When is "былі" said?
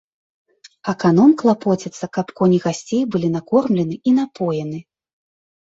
3.13-3.27